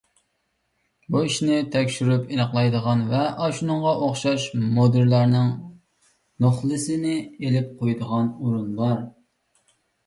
بۇ 1.15 1.19
ئىشنى 1.25 1.57
تەكشۈرۈپ 1.75 2.31
ئېنىقلايدىغان 2.31 3.03
ۋە 3.11 3.21
ئاشۇنىڭغا 3.45 3.93
ئوخشاش 4.07 4.49
مۇدىرلارنىڭ 4.79 5.53
نوخلىسىنى 6.49 7.17
ئېلىپ 7.29 7.71
قويىدىغان 7.85 8.35
ئورۇن 8.41 8.75
بار. 8.83 9.03